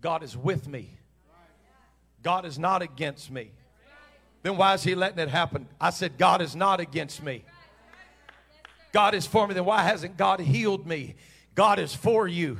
[0.00, 0.90] God is with me.
[2.22, 3.50] God is not against me.
[4.42, 5.68] Then why is He letting it happen?
[5.80, 7.44] I said, God is not against me.
[8.92, 9.54] God is for me.
[9.54, 11.14] Then why hasn't God healed me?
[11.54, 12.58] God is for you.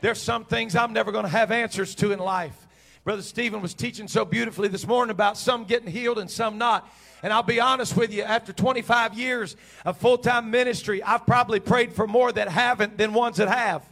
[0.00, 2.56] There's some things I'm never going to have answers to in life.
[3.04, 6.88] Brother Stephen was teaching so beautifully this morning about some getting healed and some not.
[7.22, 11.60] And I'll be honest with you, after 25 years of full time ministry, I've probably
[11.60, 13.84] prayed for more that haven't than ones that have.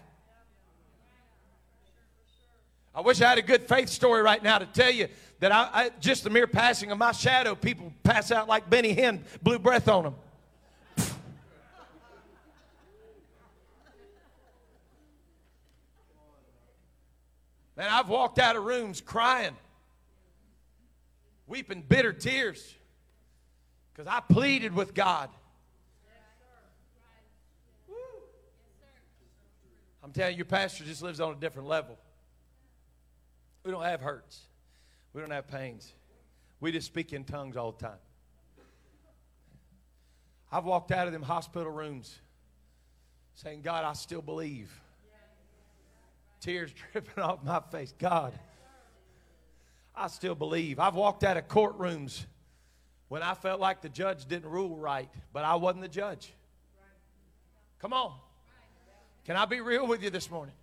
[2.95, 5.07] I wish I had a good faith story right now to tell you
[5.39, 8.95] that I, I, just the mere passing of my shadow, people pass out like Benny
[8.95, 10.15] Hinn blew breath on them.
[17.77, 19.57] Man, I've walked out of rooms crying,
[21.47, 22.75] weeping bitter tears
[23.93, 25.31] because I pleaded with God.
[30.03, 31.97] I'm telling you, your pastor just lives on a different level.
[33.65, 34.41] We don't have hurts.
[35.13, 35.93] We don't have pains.
[36.61, 37.99] We just speak in tongues all the time.
[40.53, 42.19] I've walked out of them hospital rooms
[43.35, 44.71] saying, God, I still believe.
[46.41, 47.95] Tears dripping off my face.
[47.99, 48.33] God,
[49.95, 50.81] I still believe.
[50.81, 52.25] I've walked out of courtrooms
[53.09, 56.33] when I felt like the judge didn't rule right, but I wasn't the judge.
[57.81, 58.13] Come on.
[59.25, 60.55] Can I be real with you this morning?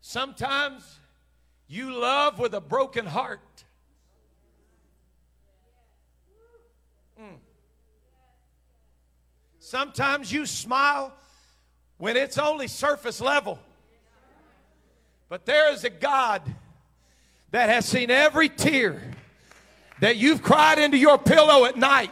[0.00, 0.98] Sometimes
[1.72, 3.40] you love with a broken heart.
[7.18, 7.36] Mm.
[9.58, 11.14] Sometimes you smile
[11.96, 13.58] when it's only surface level.
[15.30, 16.42] But there is a God
[17.52, 19.00] that has seen every tear
[20.00, 22.10] that you've cried into your pillow at night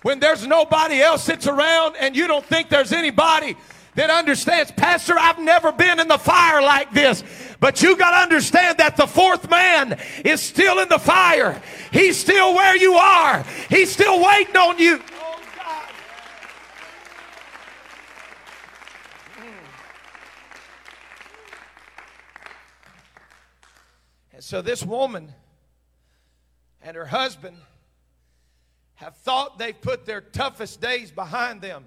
[0.00, 3.54] when there's nobody else that's around and you don't think there's anybody
[3.94, 7.22] that understands, Pastor, I've never been in the fire like this.
[7.60, 11.60] But you got to understand that the fourth man is still in the fire.
[11.92, 13.44] He's still where you are.
[13.68, 14.98] He's still waiting on you.
[14.98, 15.88] God.
[24.32, 25.34] And so this woman
[26.80, 27.58] and her husband
[28.94, 31.84] have thought they've put their toughest days behind them.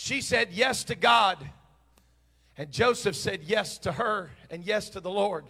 [0.00, 1.44] She said yes to God.
[2.56, 5.44] And Joseph said yes to her and yes to the Lord.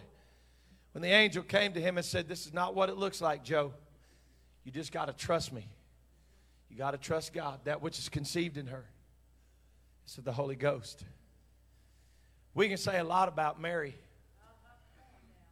[0.93, 3.43] When the angel came to him and said, This is not what it looks like,
[3.43, 3.73] Joe.
[4.63, 5.69] You just got to trust me.
[6.67, 8.85] You got to trust God, that which is conceived in her.
[10.05, 11.05] It's of the Holy Ghost.
[12.55, 13.95] We can say a lot about Mary.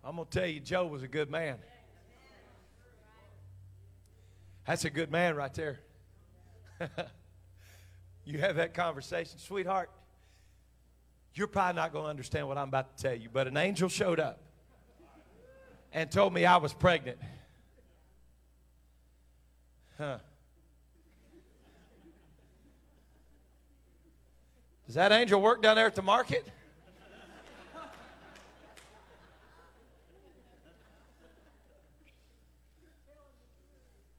[0.03, 1.57] I'm going to tell you, Joe was a good man.
[4.65, 5.81] That's a good man right there.
[8.27, 9.89] you have that conversation, sweetheart.
[11.33, 13.87] You're probably not going to understand what I'm about to tell you, but an angel
[13.87, 14.41] showed up
[15.93, 17.19] and told me I was pregnant.
[19.97, 20.17] Huh.
[24.87, 26.45] Does that angel work down there at the market?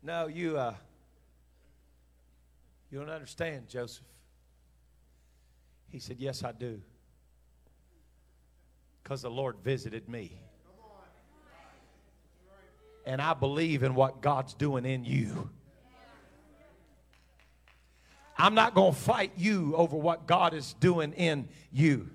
[0.02, 0.74] No, you uh,
[2.90, 4.04] you don't understand, Joseph.
[5.88, 6.80] He said, Yes, I do.
[9.02, 10.40] Because the Lord visited me.
[13.06, 15.48] And I believe in what God's doing in you.
[18.36, 22.10] I'm not going to fight you over what God is doing in you.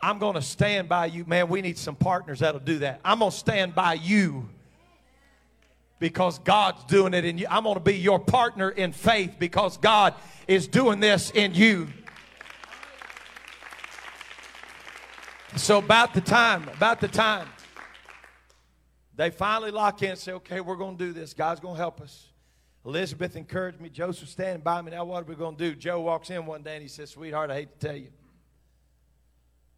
[0.00, 1.24] I'm going to stand by you.
[1.24, 3.00] Man, we need some partners that'll do that.
[3.04, 4.48] I'm going to stand by you
[6.02, 7.46] because God's doing it in you.
[7.48, 10.14] I'm going to be your partner in faith because God
[10.48, 11.86] is doing this in you.
[15.54, 17.46] So about the time, about the time,
[19.14, 21.34] they finally lock in and say, okay, we're going to do this.
[21.34, 22.30] God's going to help us.
[22.84, 23.88] Elizabeth encouraged me.
[23.88, 24.90] Joseph standing by me.
[24.90, 25.76] Now, what are we going to do?
[25.76, 28.08] Joe walks in one day and he says, Sweetheart, I hate to tell you,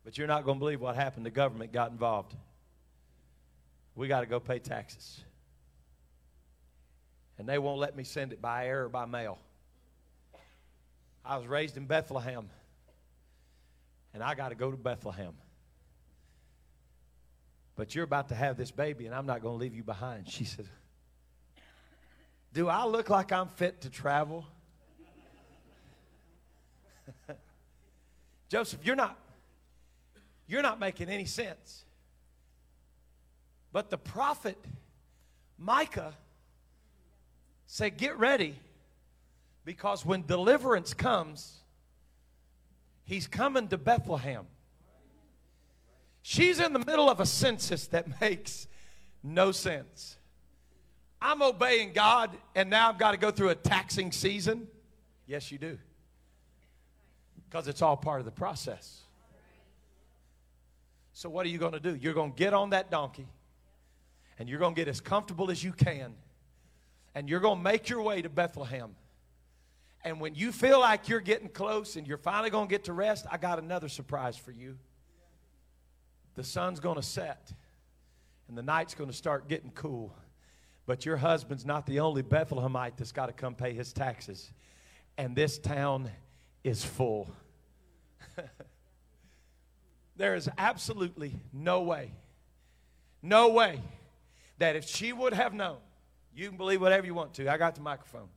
[0.02, 1.26] but you're not going to believe what happened.
[1.26, 2.34] The government got involved.
[3.94, 5.23] We got to go pay taxes.
[7.38, 9.38] And they won't let me send it by air or by mail.
[11.24, 12.48] I was raised in Bethlehem,
[14.12, 15.32] and I got to go to Bethlehem.
[17.76, 20.28] But you're about to have this baby, and I'm not going to leave you behind.
[20.28, 20.68] She said,
[22.54, 24.46] do I look like I'm fit to travel?
[28.48, 29.18] Joseph, you're not
[30.46, 31.84] you're not making any sense.
[33.72, 34.56] But the prophet
[35.58, 36.14] Micah
[37.66, 38.56] said, Get ready,
[39.64, 41.60] because when deliverance comes,
[43.04, 44.46] he's coming to Bethlehem.
[46.22, 48.66] She's in the middle of a census that makes
[49.22, 50.16] no sense.
[51.20, 54.68] I'm obeying God and now I've got to go through a taxing season?
[55.26, 55.78] Yes, you do.
[57.48, 59.00] Because it's all part of the process.
[61.14, 61.94] So, what are you going to do?
[61.94, 63.28] You're going to get on that donkey
[64.38, 66.14] and you're going to get as comfortable as you can
[67.14, 68.94] and you're going to make your way to Bethlehem.
[70.04, 72.92] And when you feel like you're getting close and you're finally going to get to
[72.92, 74.76] rest, I got another surprise for you.
[76.34, 77.52] The sun's going to set
[78.48, 80.14] and the night's going to start getting cool.
[80.86, 84.52] But your husband's not the only Bethlehemite that's got to come pay his taxes.
[85.16, 86.10] And this town
[86.62, 87.30] is full.
[90.16, 92.12] there is absolutely no way,
[93.22, 93.80] no way
[94.58, 95.78] that if she would have known,
[96.34, 97.50] you can believe whatever you want to.
[97.50, 98.28] I got the microphone.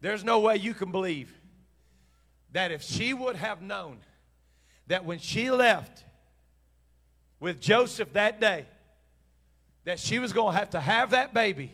[0.00, 1.32] There's no way you can believe
[2.52, 3.98] that if she would have known
[4.86, 6.04] that when she left
[7.40, 8.66] with Joseph that day,
[9.84, 11.72] that she was going to have to have that baby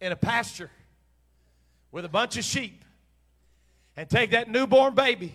[0.00, 0.70] in a pasture
[1.92, 2.84] with a bunch of sheep
[3.96, 5.32] and take that newborn baby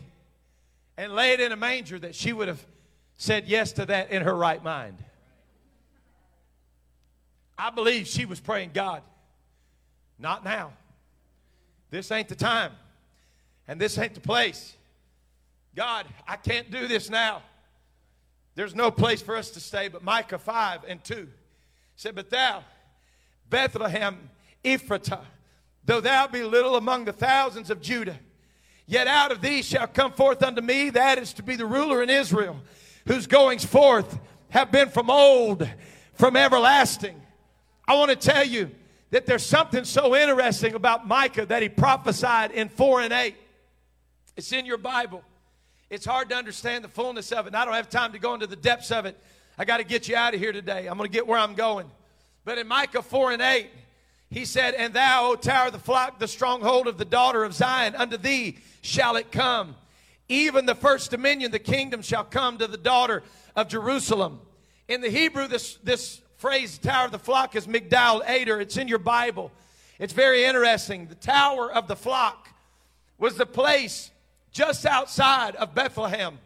[0.97, 2.63] and lay it in a manger, that she would have
[3.17, 4.97] said yes to that in her right mind.
[7.57, 9.03] I believe she was praying, God,
[10.17, 10.73] not now.
[11.89, 12.71] This ain't the time,
[13.67, 14.75] and this ain't the place.
[15.75, 17.43] God, I can't do this now.
[18.55, 21.27] There's no place for us to stay, but Micah 5 and 2
[21.95, 22.63] said, But thou,
[23.49, 24.29] Bethlehem
[24.63, 25.23] Ephratah,
[25.85, 28.19] though thou be little among the thousands of Judah,
[28.85, 32.03] yet out of thee shall come forth unto me that is to be the ruler
[32.03, 32.57] in Israel,
[33.07, 34.19] whose goings forth
[34.49, 35.67] have been from old,
[36.13, 37.20] from everlasting.
[37.91, 38.71] I want to tell you
[39.09, 43.35] that there's something so interesting about Micah that he prophesied in 4 and 8.
[44.37, 45.21] It's in your Bible.
[45.89, 48.33] It's hard to understand the fullness of it, and I don't have time to go
[48.33, 49.21] into the depths of it.
[49.57, 50.87] I got to get you out of here today.
[50.87, 51.91] I'm going to get where I'm going.
[52.45, 53.69] But in Micah 4 and 8,
[54.29, 57.53] he said, And thou, O tower of the flock, the stronghold of the daughter of
[57.53, 59.75] Zion, unto thee shall it come.
[60.29, 63.21] Even the first dominion, the kingdom shall come to the daughter
[63.53, 64.39] of Jerusalem.
[64.87, 68.59] In the Hebrew, this, this phrase, the tower of the flock, is Migdal Ader.
[68.59, 69.51] It's in your Bible.
[69.99, 71.05] It's very interesting.
[71.05, 72.49] The tower of the flock
[73.19, 74.09] was the place
[74.51, 76.39] just outside of Bethlehem,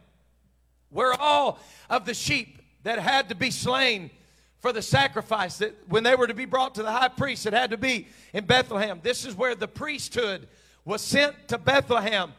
[0.90, 4.10] where all of the sheep that had to be slain
[4.58, 7.54] for the sacrifice that when they were to be brought to the high priest, it
[7.54, 9.00] had to be in Bethlehem.
[9.02, 10.46] This is where the priesthood
[10.84, 12.34] was sent to Bethlehem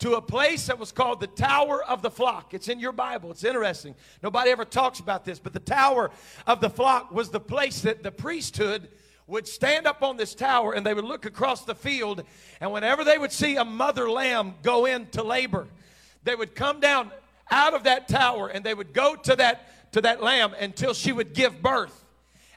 [0.00, 2.54] to a place that was called the Tower of the Flock.
[2.54, 3.30] It's in your Bible.
[3.30, 3.94] It's interesting.
[4.22, 6.10] Nobody ever talks about this, but the Tower
[6.46, 8.88] of the Flock was the place that the priesthood
[9.26, 12.24] would stand up on this tower and they would look across the field.
[12.60, 15.68] And whenever they would see a mother lamb go into labor,
[16.24, 17.12] they would come down
[17.50, 21.12] out of that tower and they would go to that, to that lamb until she
[21.12, 22.04] would give birth.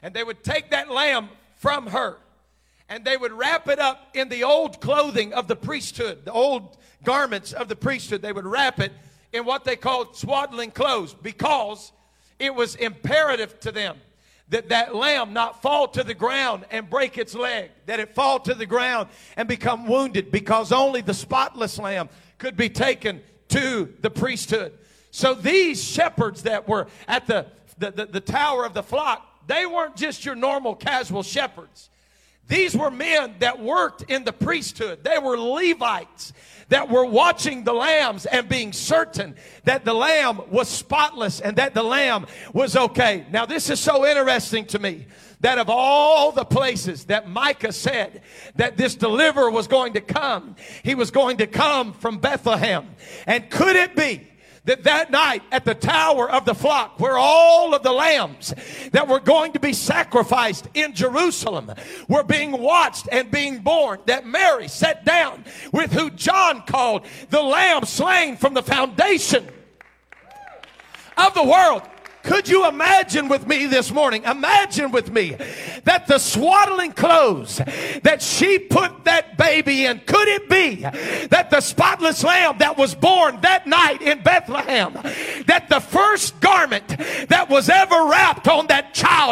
[0.02, 2.18] And they would take that lamb from her
[2.88, 6.76] and they would wrap it up in the old clothing of the priesthood, the old
[7.02, 8.22] garments of the priesthood.
[8.22, 8.92] They would wrap it
[9.32, 11.92] in what they called swaddling clothes because
[12.38, 13.96] it was imperative to them
[14.48, 18.38] that that lamb not fall to the ground and break its leg, that it fall
[18.40, 22.08] to the ground and become wounded because only the spotless lamb
[22.38, 24.72] could be taken to the priesthood.
[25.10, 27.46] So these shepherds that were at the,
[27.78, 31.88] the, the, the tower of the flock, they weren't just your normal casual shepherds.
[32.48, 35.02] These were men that worked in the priesthood.
[35.02, 36.32] They were Levites
[36.68, 41.74] that were watching the lambs and being certain that the lamb was spotless and that
[41.74, 43.26] the lamb was okay.
[43.30, 45.06] Now, this is so interesting to me
[45.40, 48.22] that of all the places that Micah said
[48.56, 52.94] that this deliverer was going to come, he was going to come from Bethlehem.
[53.26, 54.26] And could it be
[54.64, 58.54] that that night at the tower of the flock where all of the lambs
[58.92, 61.72] that were going to be sacrificed in Jerusalem
[62.08, 67.42] were being watched and being born that Mary sat down with who John called the
[67.42, 69.46] lamb slain from the foundation
[71.16, 71.82] of the world
[72.24, 74.24] could you imagine with me this morning?
[74.24, 75.36] Imagine with me
[75.84, 77.58] that the swaddling clothes
[78.02, 80.76] that she put that baby in, could it be
[81.28, 84.94] that the spotless lamb that was born that night in Bethlehem,
[85.46, 86.33] that the first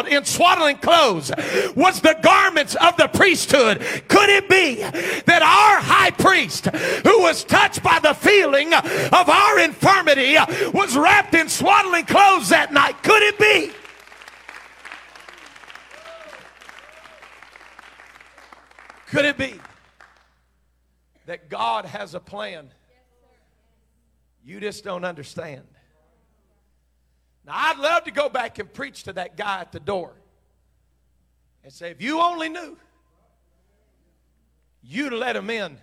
[0.03, 1.31] child in swaddling clothes
[1.75, 3.81] was the garments of the priesthood?
[4.09, 9.59] Could it be that our high priest, who was touched by the feeling of our
[9.61, 10.37] infirmity,
[10.73, 13.03] was wrapped in swaddling clothes that night.
[13.03, 13.73] Could it be?
[19.07, 19.61] Could it be
[21.27, 22.71] that God has a plan?
[24.45, 25.72] You just don't understand.
[27.45, 30.13] Now, I'd love to go back and preach to that guy at the door
[31.65, 32.77] and say, if you only knew,
[34.83, 35.79] you'd let him in.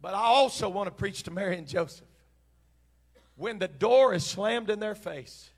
[0.00, 2.06] But I also want to preach to Mary and Joseph.
[3.36, 5.50] When the door is slammed in their face,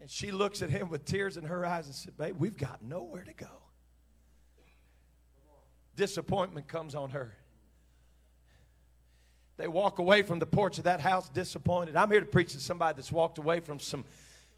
[0.00, 2.82] and she looks at him with tears in her eyes and said, Babe, we've got
[2.82, 3.50] nowhere to go.
[5.94, 7.36] Disappointment comes on her.
[9.56, 11.96] They walk away from the porch of that house disappointed.
[11.96, 14.04] I'm here to preach to somebody that's walked away from some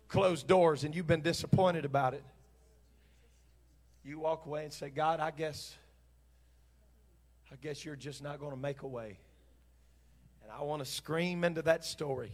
[0.09, 2.25] closed doors and you've been disappointed about it.
[4.05, 5.77] You walk away and say, God, I guess,
[7.53, 9.19] I guess you're just not going to make a way.
[10.43, 12.33] And I want to scream into that story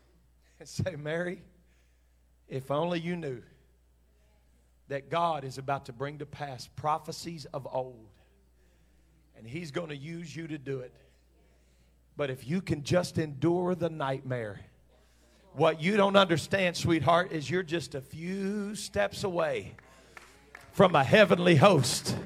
[0.60, 1.42] and say, Mary,
[2.48, 3.42] if only you knew
[4.88, 8.08] that God is about to bring to pass prophecies of old,
[9.36, 10.92] and He's going to use you to do it.
[12.16, 14.60] But if you can just endure the nightmare,
[15.54, 19.74] what you don't understand, sweetheart, is you're just a few steps away
[20.72, 22.16] from a heavenly host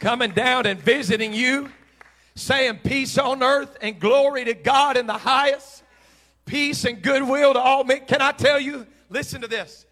[0.00, 1.70] coming down and visiting you,
[2.34, 5.84] saying peace on earth and glory to God in the highest
[6.46, 8.04] peace and goodwill to all men.
[8.06, 8.86] Can I tell you?
[9.08, 9.86] Listen to this.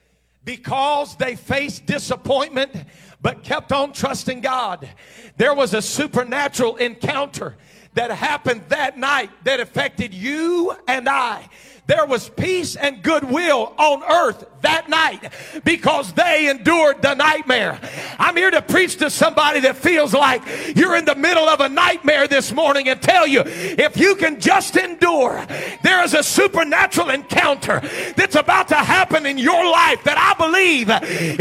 [0.44, 2.72] Because they faced disappointment
[3.20, 4.88] but kept on trusting God,
[5.36, 7.56] there was a supernatural encounter
[7.98, 11.48] that happened that night that affected you and I
[11.88, 15.32] there was peace and goodwill on earth that night
[15.64, 17.80] because they endured the nightmare.
[18.18, 20.42] I'm here to preach to somebody that feels like
[20.76, 24.38] you're in the middle of a nightmare this morning and tell you if you can
[24.38, 25.44] just endure,
[25.82, 27.80] there is a supernatural encounter
[28.16, 30.90] that's about to happen in your life that I believe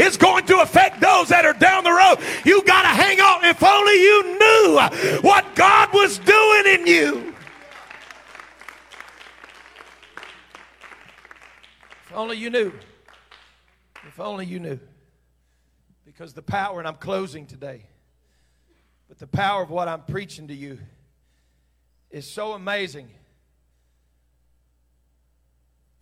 [0.00, 2.16] is going to affect those that are down the road.
[2.46, 3.44] You got to hang on.
[3.44, 7.34] If only you knew what God was doing in you.
[12.18, 12.72] Only you knew.
[14.06, 14.80] If only you knew.
[16.04, 17.84] Because the power, and I'm closing today,
[19.08, 20.78] but the power of what I'm preaching to you
[22.10, 23.08] is so amazing.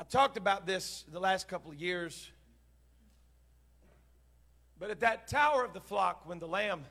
[0.00, 2.30] I talked about this the last couple of years.
[4.78, 6.84] But at that tower of the flock, when the lamb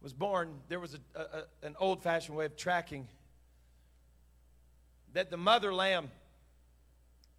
[0.00, 3.06] was born, there was a, a, an old fashioned way of tracking
[5.12, 6.10] that the mother lamb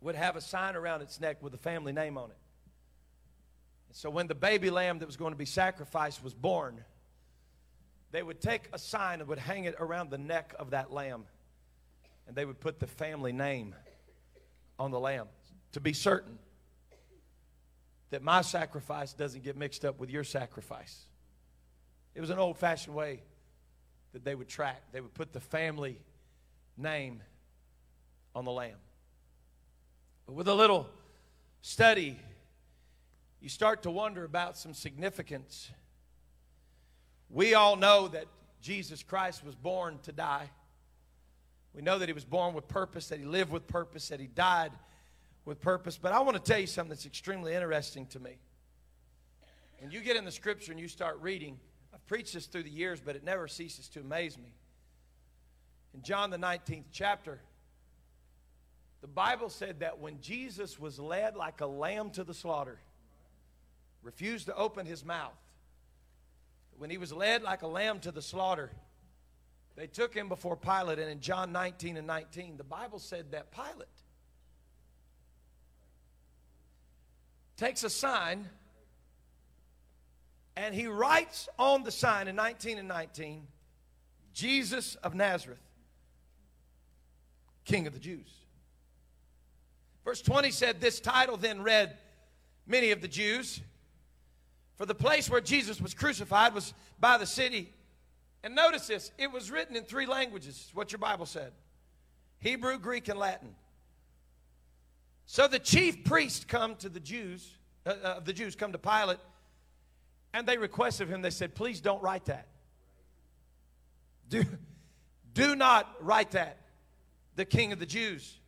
[0.01, 2.37] would have a sign around its neck with a family name on it.
[3.89, 6.83] And so when the baby lamb that was going to be sacrificed was born,
[8.11, 11.25] they would take a sign and would hang it around the neck of that lamb.
[12.27, 13.75] And they would put the family name
[14.77, 15.27] on the lamb
[15.73, 16.37] to be certain
[18.11, 21.05] that my sacrifice doesn't get mixed up with your sacrifice.
[22.15, 23.21] It was an old fashioned way
[24.13, 24.81] that they would track.
[24.91, 25.99] They would put the family
[26.77, 27.21] name
[28.33, 28.77] on the lamb.
[30.29, 30.87] But with a little
[31.63, 32.15] study,
[33.41, 35.71] you start to wonder about some significance.
[37.31, 38.25] We all know that
[38.61, 40.51] Jesus Christ was born to die.
[41.73, 44.27] We know that he was born with purpose, that he lived with purpose, that he
[44.27, 44.71] died
[45.45, 45.97] with purpose.
[45.97, 48.37] But I want to tell you something that's extremely interesting to me.
[49.79, 51.57] When you get in the scripture and you start reading,
[51.91, 54.53] I've preached this through the years, but it never ceases to amaze me.
[55.95, 57.39] In John the 19th chapter,
[59.01, 62.79] the Bible said that when Jesus was led like a lamb to the slaughter,
[64.03, 65.37] refused to open his mouth,
[66.77, 68.71] when he was led like a lamb to the slaughter,
[69.75, 70.99] they took him before Pilate.
[70.99, 73.87] And in John 19 and 19, the Bible said that Pilate
[77.55, 78.47] takes a sign
[80.55, 83.47] and he writes on the sign in 19 and 19,
[84.33, 85.59] Jesus of Nazareth,
[87.63, 88.29] King of the Jews.
[90.03, 91.97] Verse 20 said, This title then read
[92.65, 93.61] many of the Jews.
[94.75, 97.73] For the place where Jesus was crucified was by the city.
[98.43, 101.51] And notice this it was written in three languages, what your Bible said
[102.39, 103.55] Hebrew, Greek, and Latin.
[105.25, 107.47] So the chief priests come to the Jews,
[107.85, 109.19] uh, uh, the Jews come to Pilate,
[110.33, 112.47] and they requested of him, they said, Please don't write that.
[114.29, 114.45] Do,
[115.33, 116.57] do not write that,
[117.35, 118.38] the king of the Jews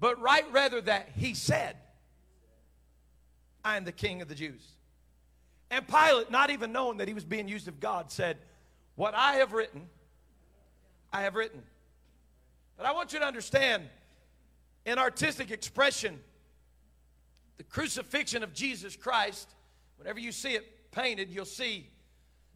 [0.00, 1.76] but write rather that he said,
[3.64, 4.62] I am the king of the Jews.
[5.70, 8.38] And Pilate, not even knowing that he was being used of God, said,
[8.94, 9.88] What I have written,
[11.12, 11.62] I have written.
[12.76, 13.84] But I want you to understand,
[14.86, 16.20] in artistic expression,
[17.58, 19.50] the crucifixion of Jesus Christ,
[19.96, 21.88] whenever you see it painted, you'll see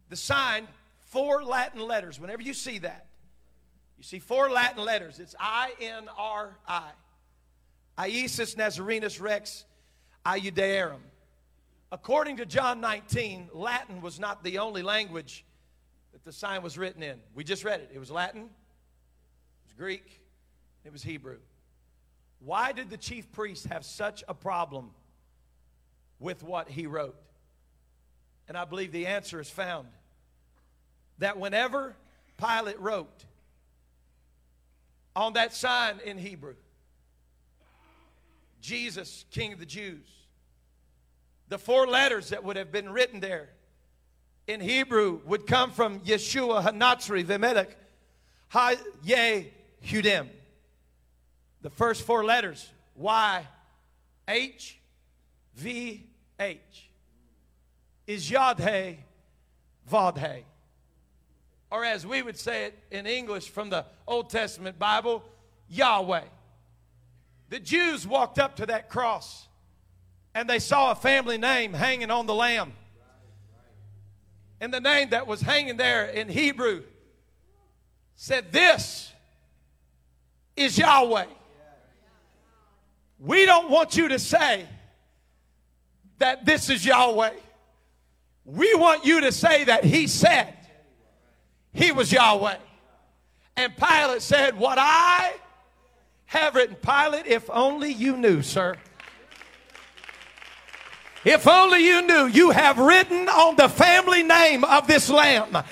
[0.09, 0.67] the sign,
[1.07, 2.19] four Latin letters.
[2.19, 3.07] Whenever you see that,
[3.97, 5.19] you see four Latin letters.
[5.19, 6.89] It's I N R I.
[7.97, 9.65] Iesus Nazarenus Rex
[10.25, 11.01] Iudaeorum.
[11.91, 15.45] According to John 19, Latin was not the only language
[16.11, 17.19] that the sign was written in.
[17.35, 17.91] We just read it.
[17.93, 20.21] It was Latin, it was Greek,
[20.83, 21.37] it was Hebrew.
[22.39, 24.89] Why did the chief priest have such a problem
[26.19, 27.15] with what he wrote?
[28.47, 29.87] And I believe the answer is found
[31.19, 31.95] that whenever
[32.37, 33.23] Pilate wrote
[35.15, 36.55] on that sign in Hebrew,
[38.63, 40.07] Jesus, King of the Jews.
[41.49, 43.49] The four letters that would have been written there
[44.47, 47.67] in Hebrew would come from Yeshua Hanatzri Vemedek
[48.49, 49.51] Ha Ye
[49.85, 50.29] Hudim.
[51.61, 53.45] The first four letters Y
[54.27, 54.79] H
[55.55, 56.05] V
[56.39, 56.89] H
[58.07, 58.97] is Yadhe
[59.91, 60.43] Vadhe.
[61.69, 65.21] Or as we would say it in English from the Old Testament Bible,
[65.67, 66.23] Yahweh.
[67.53, 69.47] The Jews walked up to that cross
[70.33, 72.73] and they saw a family name hanging on the lamb.
[74.59, 76.81] And the name that was hanging there in Hebrew
[78.15, 79.13] said, This
[80.55, 81.27] is Yahweh.
[83.19, 84.65] We don't want you to say
[86.17, 87.33] that this is Yahweh.
[88.45, 90.57] We want you to say that He said
[91.71, 92.57] He was Yahweh.
[93.57, 95.35] And Pilate said, What I
[96.33, 98.75] have written, Pilate, if only you knew, sir.
[101.23, 105.63] If only you knew, you have written on the family name of this lamb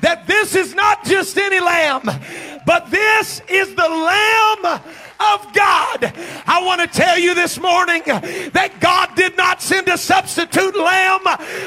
[0.00, 2.02] that this is not just any lamb,
[2.66, 4.64] but this is the lamb
[5.20, 6.12] of God.
[6.46, 11.22] I want to tell you this morning that God did not send a substitute lamb,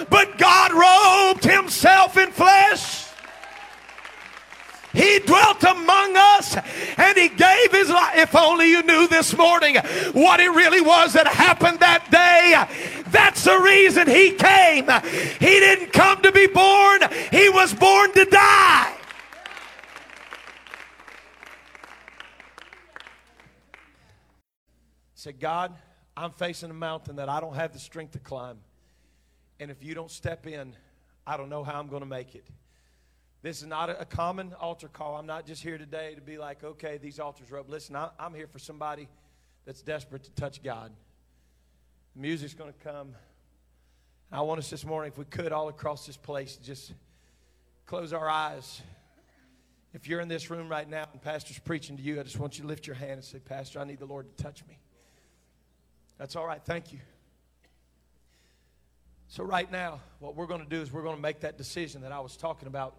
[0.09, 3.09] but God robed himself in flesh.
[4.93, 6.55] He dwelt among us
[7.09, 8.17] and he gave his life.
[8.17, 9.75] If only you knew this morning
[10.13, 13.03] what it really was that happened that day.
[13.09, 14.85] That's the reason he came.
[15.39, 17.01] He didn't come to be born,
[17.31, 18.95] he was born to die.
[25.15, 25.75] Said, God,
[26.15, 28.59] I'm facing a mountain that I don't have the strength to climb.
[29.59, 30.75] And if you don't step in,
[31.27, 32.47] I don't know how I'm going to make it.
[33.41, 35.15] This is not a, common altar call.
[35.15, 37.69] I'm not just here today to be like, okay, these altars are up.
[37.69, 39.07] Listen, I'm here for somebody
[39.65, 40.91] that's desperate to touch God.
[42.15, 43.15] The music's going to come.
[44.29, 46.93] I want us this morning, if we could, all across this place, just
[47.85, 48.81] close our eyes.
[49.93, 52.57] If you're in this room right now and Pastor's preaching to you, I just want
[52.57, 54.77] you to lift your hand and say, Pastor, I need the Lord to touch me.
[56.17, 56.61] That's all right.
[56.63, 56.99] Thank you.
[59.29, 62.01] So, right now, what we're going to do is we're going to make that decision
[62.01, 62.95] that I was talking about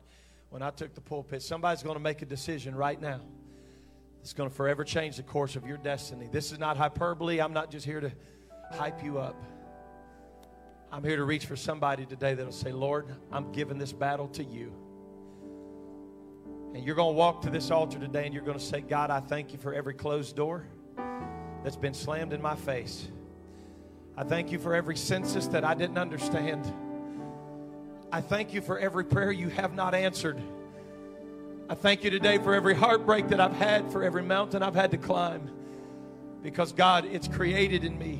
[0.51, 1.43] when I took the pulpit.
[1.43, 3.21] Somebody's going to make a decision right now.
[4.21, 6.29] It's going to forever change the course of your destiny.
[6.31, 7.41] This is not hyperbole.
[7.41, 8.13] I'm not just here to
[8.73, 9.41] hype you up.
[10.93, 14.45] I'm here to reach for somebody today that'll say, Lord, I'm giving this battle to
[14.45, 14.73] you.
[16.75, 19.11] And you're going to walk to this altar today and you're going to say, God,
[19.11, 20.67] I thank you for every closed door
[21.63, 23.09] that's been slammed in my face.
[24.17, 26.73] I thank you for every census that I didn't understand.
[28.13, 30.41] I thank you for every prayer you have not answered.
[31.69, 34.91] I thank you today for every heartbreak that I've had, for every mountain I've had
[34.91, 35.49] to climb.
[36.43, 38.17] Because, God, it's created in me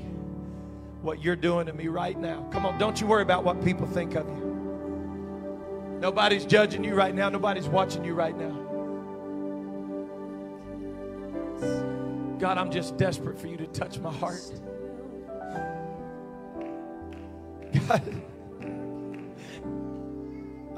[1.03, 2.47] what you're doing to me right now.
[2.53, 5.99] Come on, don't you worry about what people think of you.
[6.01, 8.57] Nobody's judging you right now, nobody's watching you right now.
[12.39, 14.41] God, I'm just desperate for you to touch my heart.
[17.89, 18.23] God,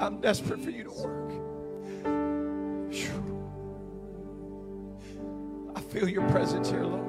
[0.03, 1.31] I'm desperate for you to work.
[5.77, 7.03] I feel your presence here, Lord.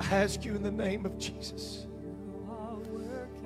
[0.00, 1.86] I ask you in the name of Jesus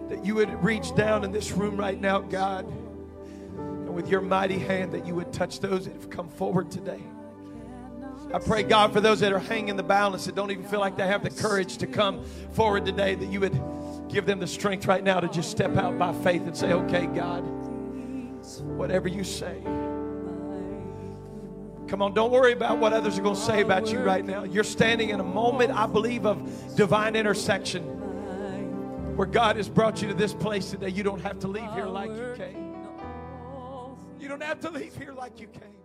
[0.08, 4.58] that you would reach down in this room right now, God, and with your mighty
[4.58, 7.02] hand that you would touch those that have come forward today.
[8.32, 10.96] I pray, God, for those that are hanging the balance that don't even feel like
[10.96, 13.60] they have the courage to come forward today, that you would
[14.08, 17.06] give them the strength right now to just step out by faith and say, okay,
[17.06, 17.40] God,
[18.62, 19.60] whatever you say.
[21.88, 24.42] Come on, don't worry about what others are going to say about you right now.
[24.42, 27.84] You're standing in a moment, I believe, of divine intersection
[29.16, 30.88] where God has brought you to this place today.
[30.88, 32.76] You don't have to leave here like you came.
[34.20, 35.75] You don't have to leave here like you came.